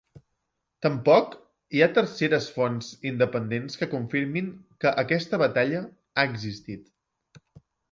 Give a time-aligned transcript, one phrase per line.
[0.85, 1.35] Tampoc
[1.79, 4.49] hi ha terceres fonts independents que confirmin
[4.87, 6.93] que aquesta batalla ha existit.